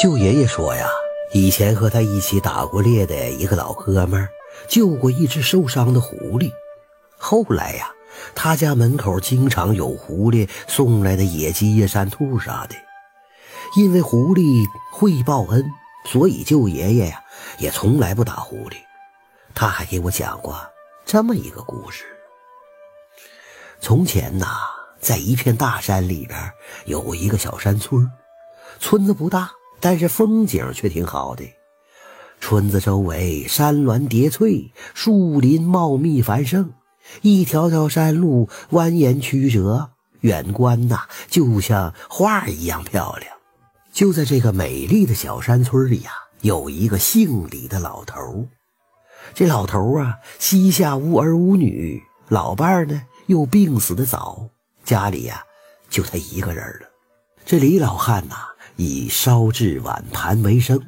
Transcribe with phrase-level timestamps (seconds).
[0.00, 0.88] 舅爷爷说呀，
[1.32, 4.26] 以前和他一起打过猎的一个老哥们，
[4.66, 6.50] 救过一只受伤的狐狸。
[7.18, 7.92] 后来呀，
[8.34, 12.74] 他家门口经常有狐狸送来的野鸡、野山兔啥的。
[13.76, 15.70] 因为狐狸会报恩，
[16.06, 17.22] 所以舅爷爷呀
[17.58, 18.76] 也从来不打狐狸。
[19.54, 20.58] 他还给我讲过
[21.04, 22.04] 这么一个故事：
[23.78, 24.46] 从前呐，
[24.98, 26.50] 在一片大山里边
[26.86, 28.10] 有一个小山村，
[28.80, 29.52] 村子不大。
[29.84, 31.44] 但是风景却挺好的，
[32.40, 36.70] 村子周围山峦叠翠，树林茂密繁盛，
[37.20, 43.32] 一条条山路蜿蜒曲折，远观呐就像画一样漂亮。
[43.92, 48.46] 就在这个美丽的小山村里呀，有一个姓李的老头。
[49.34, 54.48] 这老头啊，膝下无儿无女，老伴儿呢又病死的早，
[54.84, 55.42] 家里呀
[55.90, 56.88] 就他一个人了。
[57.44, 58.36] 这李老汉呐。
[58.76, 60.80] 以烧制碗盘为生，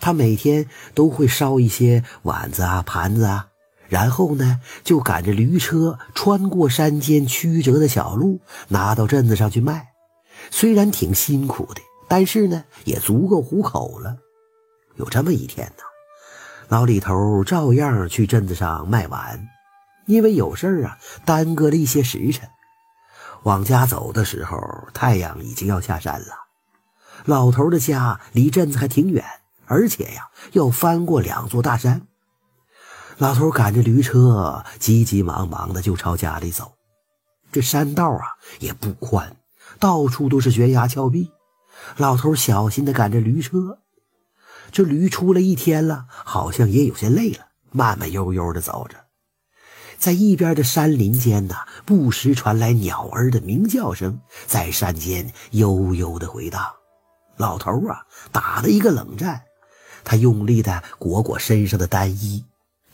[0.00, 3.48] 他每天都会烧一些碗子啊、盘子啊，
[3.88, 9.88] 然后呢，就赶着驴车穿过山间曲折的小路，拿到镇子上去卖。
[10.50, 14.16] 虽然挺辛苦的，但是呢，也足够糊口了。
[14.96, 15.84] 有这么一天呢，
[16.68, 19.46] 老李头照样去镇子上卖碗，
[20.06, 22.48] 因为有事啊，耽搁了一些时辰。
[23.44, 24.58] 往家走的时候，
[24.92, 26.41] 太阳已经要下山了。
[27.24, 29.24] 老头的家离镇子还挺远，
[29.66, 32.06] 而且呀，要翻过两座大山。
[33.18, 36.72] 老头赶着驴车，急急忙忙的就朝家里走。
[37.52, 38.24] 这山道啊
[38.58, 39.36] 也不宽，
[39.78, 41.30] 到处都是悬崖峭壁。
[41.96, 43.78] 老头小心的赶着驴车，
[44.70, 48.96] 这驴出了一天了，好像也有些累了，慢慢悠悠的走着。
[49.98, 56.81] 在一边的山林间呢，不时传来鸟儿的鸣叫声，在山间悠悠的回荡。
[57.36, 59.42] 老头啊，打了一个冷战，
[60.04, 62.44] 他用力的裹裹身上的单衣。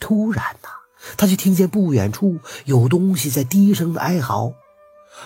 [0.00, 0.68] 突然呐，
[1.16, 4.52] 他就听见不远处有东西在低声的哀嚎。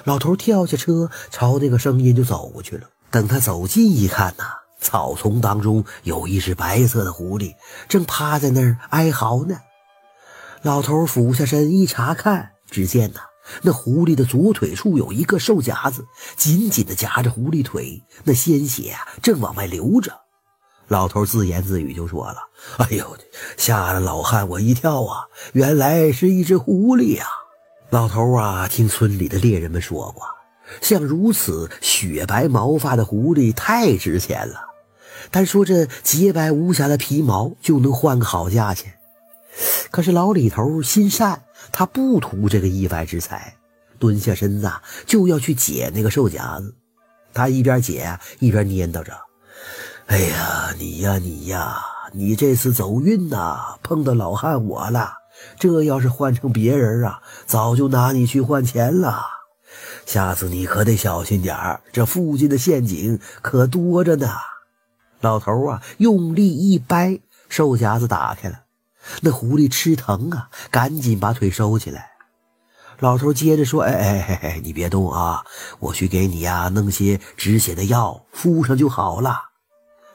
[0.04, 2.88] 老头跳下车，朝那个声音就走过去了。
[3.10, 4.44] 等他走近一看呐，
[4.80, 7.54] 草丛当中有一只白色的狐狸，
[7.88, 9.58] 正趴在那儿哀嚎呢。
[10.62, 13.20] 老头俯下身一查看，只见呐。
[13.60, 20.12] 那狐狸的左腿处有一个兽夹子，紧紧地夹着狐狸腿，那鲜血啊正往外流着。
[20.88, 22.36] 老头自言自语就说了
[22.78, 23.16] ：“哎呦，
[23.56, 25.24] 吓了老汉我一跳啊！
[25.52, 27.26] 原来是一只狐狸呀！”
[27.90, 30.24] 老头啊，听村里的猎人们说过，
[30.80, 34.66] 像如此雪白毛发的狐狸太值钱了，
[35.30, 38.94] 单说这洁白无瑕的皮毛就能换个好价钱。
[39.90, 41.44] 可是老李头心善。
[41.70, 43.56] 他不图这个意外之财，
[43.98, 44.70] 蹲下身子
[45.06, 46.74] 就要去解那个兽夹子。
[47.32, 49.16] 他一边解一边念叨着
[50.06, 51.76] ：“哎呀，你呀你呀，
[52.12, 55.14] 你这次走运呐，碰到老汉我了。
[55.58, 59.24] 这要是换成别人啊，早就拿你去换钱了。
[60.04, 64.28] 下次你可得小心点，这附近的陷阱可多着呢。”
[65.22, 68.64] 老头啊，用力一掰，兽夹子打开了。
[69.20, 72.10] 那狐狸吃疼啊，赶紧把腿收起来。
[72.98, 75.44] 老头接着说：“哎哎哎，你别动啊，
[75.80, 79.50] 我去给你呀弄些止血的药，敷上就好了。”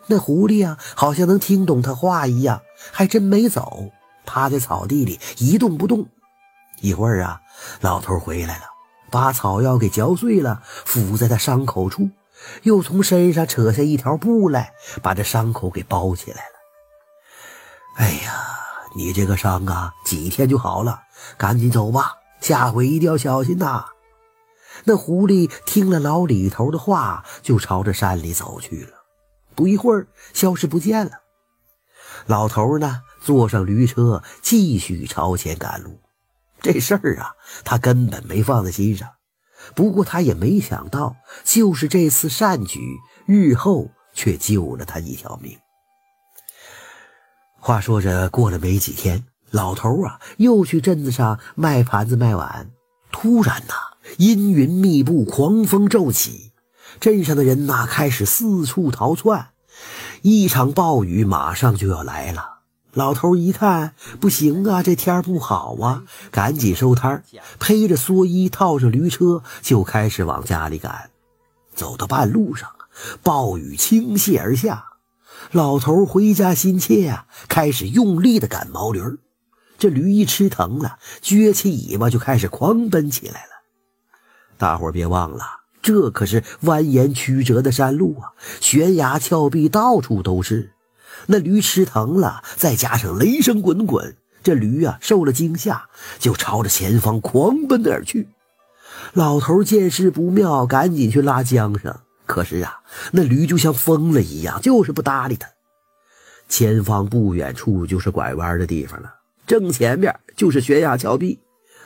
[0.07, 2.61] 那狐狸呀，好像能听懂他话一样，
[2.93, 3.91] 还真没走，
[4.25, 6.07] 趴在草地里一动不动。
[6.79, 7.41] 一会儿啊，
[7.81, 8.63] 老头回来了，
[9.11, 12.09] 把草药给嚼碎了，敷在他伤口处，
[12.63, 14.71] 又从身上扯下一条布来，
[15.01, 16.55] 把这伤口给包起来了。
[17.97, 18.56] 哎呀！
[18.97, 21.03] 你这个伤啊，几天就好了，
[21.37, 23.85] 赶紧走吧，下回一定要小心呐。
[24.85, 28.93] 那狐狸听了老李头的话，就朝着山里走去了。
[29.53, 31.11] 不一会儿，消失不见了。
[32.25, 35.99] 老头呢，坐上驴车，继续朝前赶路。
[36.59, 37.33] 这事儿啊，
[37.63, 39.07] 他根本没放在心上。
[39.75, 42.79] 不过他也没想到，就是这次善举，
[43.27, 45.55] 日后却救了他一条命。
[47.67, 52.71] 话说着，过了没几天，老头啊又去镇子上卖盘子卖碗。
[53.11, 53.73] 突然呐，
[54.15, 56.53] 阴云密布，狂风骤起，
[57.01, 59.49] 镇上的人呐开始四处逃窜。
[60.21, 62.59] 一场暴雨马上就要来了。
[62.93, 67.23] 老头一看不行啊，这天不好啊，赶紧收摊儿
[67.59, 71.09] 披着蓑衣，套上驴车，就开始往家里赶。
[71.75, 72.69] 走到半路上，
[73.21, 74.85] 暴雨倾泻而下。
[75.51, 79.01] 老头回家心切呀，开始用力的赶毛驴
[79.77, 83.49] 这驴一吃疼了，撅起尾巴就开始狂奔起来了。
[84.57, 85.43] 大伙别忘了，
[85.81, 90.71] 这可是蜿蜒曲折的山路啊，悬崖峭壁到处都是。
[91.27, 95.87] 那驴吃疼了，再加上雷声滚滚，这驴啊受了惊吓，
[96.19, 98.29] 就朝着前方狂奔而去。
[99.13, 101.95] 老头见势不妙，赶紧去拉缰绳。
[102.27, 102.81] 可是啊，
[103.11, 105.49] 那驴就像疯了一样，就是不搭理他。
[106.47, 109.11] 前方不远处就是拐弯的地方了，
[109.47, 111.39] 正前面就是悬崖峭壁。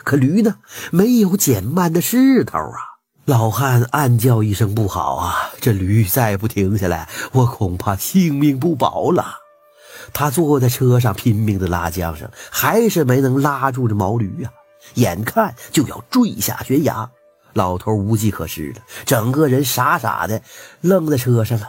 [0.04, 0.58] 可驴呢，
[0.92, 2.98] 没有减慢的势头啊！
[3.26, 5.52] 老汉暗叫一声：“不好啊！
[5.62, 9.36] 这驴再不停下来，我恐怕性命不保了。”
[10.12, 14.52] 他坐在车上拼命的拉缰绳，还是没能拉住这毛驴啊！
[14.96, 17.10] 眼看就要坠下悬崖，
[17.54, 20.42] 老头无计可施了，整个人傻傻的
[20.82, 21.68] 愣在车上了。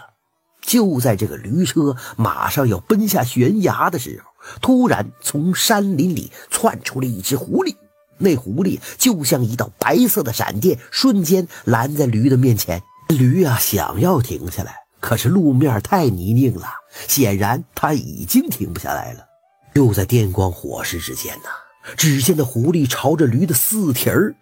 [0.60, 4.30] 就在这个驴车马上要奔下悬崖的时候，
[4.60, 7.74] 突然从山林里窜出了一只狐狸。
[8.18, 12.80] 那狐狸就像一道白色的闪电，瞬间拦在驴的面前。
[13.08, 16.68] 驴啊，想要停下来，可是路面太泥泞了，
[17.08, 19.26] 显然他已经停不下来了。
[19.74, 21.48] 就在电光火石之间呢。
[21.96, 24.36] 只见那狐狸朝着驴的四蹄儿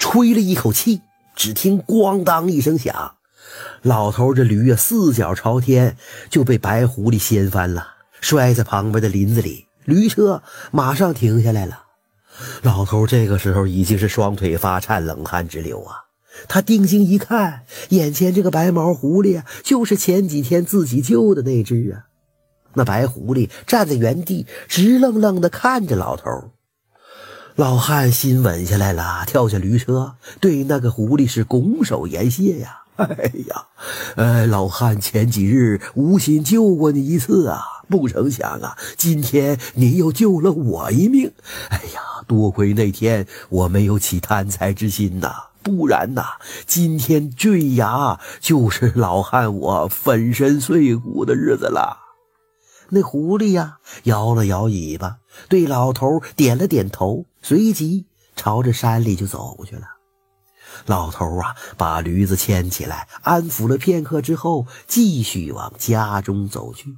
[0.00, 1.02] 吹了一口气，
[1.36, 3.12] 只听“咣当”一声响，
[3.82, 5.96] 老头这驴啊四脚朝天
[6.30, 7.86] 就被白狐狸掀翻了，
[8.20, 9.66] 摔在旁边的林子里。
[9.84, 10.42] 驴车
[10.72, 11.84] 马上停下来了。
[12.62, 15.96] 老头这个时候已经是双腿发颤，冷汗直流啊！
[16.48, 22.08] 他定睛一看，眼前这个白毛狐狸啊，就是前几天自己救的那只啊。
[22.74, 26.52] 那白狐狸站在原地，直愣愣地看着老头。
[27.60, 32.84] 老汉心稳下来了，跳下驴车，对那个狐狸是拱手言谢呀。
[32.96, 33.66] 哎呀，
[34.16, 41.30] 呃，老汉前几日无心救过你一次啊，不成想啊，今天你又救了我一命。
[41.68, 45.30] 哎呀，多亏那天我没有起贪财之心呐，
[45.62, 46.24] 不然呐，
[46.66, 51.98] 今天坠崖就是老汉我粉身碎骨的日子了。
[52.88, 55.18] 那狐狸呀，摇了摇尾巴，
[55.48, 58.06] 对老头点了点头，随即
[58.36, 59.82] 朝着山里就走过去了。
[60.86, 66.96] 老头啊，把驴子牵起来，安抚了片刻之后，继续往家中走去。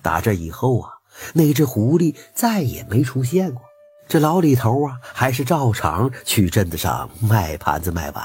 [0.00, 0.90] 打这以后啊，
[1.34, 3.62] 那只狐狸再也没出现过。
[4.08, 8.24] 这老李头啊，还是照常去镇子上卖盘子卖碗，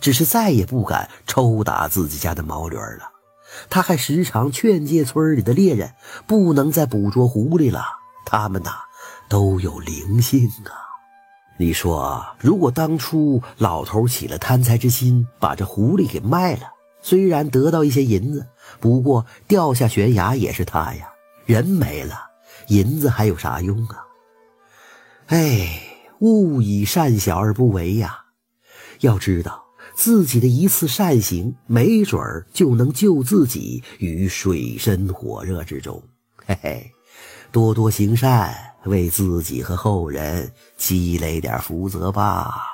[0.00, 3.10] 只是再也不敢抽打自己家的毛驴了。
[3.68, 5.94] 他还时常劝诫村里的猎人
[6.26, 7.84] 不能再捕捉狐狸了，
[8.24, 8.70] 他们呐
[9.28, 10.72] 都有灵性啊。
[11.56, 16.62] 你说，如果当初老头起了贪财之心，把这狐狸给卖了，
[17.00, 18.46] 虽然得到一些银子，
[18.80, 21.08] 不过掉下悬崖也是他呀。
[21.46, 22.18] 人没了，
[22.68, 24.04] 银子还有啥用啊？
[25.26, 25.80] 哎，
[26.20, 28.24] 勿以善小而不为呀！
[29.00, 29.62] 要知道。
[29.94, 36.02] 自己的一次善行，没准儿就能救自己于水深火热之中。
[36.44, 36.93] 嘿嘿，
[37.54, 38.52] 多多行善，
[38.86, 42.73] 为自己和后人积累点福泽吧。